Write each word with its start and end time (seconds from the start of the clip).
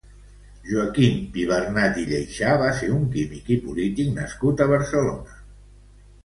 Joaquim 0.69 1.19
Pibernat 1.35 1.99
i 2.03 2.05
Lleyxà 2.11 2.55
va 2.63 2.71
ser 2.79 2.89
un 2.95 3.05
químic 3.17 3.53
i 3.57 3.59
polític 3.67 4.11
nascut 4.17 4.65
a 4.67 4.69
Barcelona. 4.75 5.39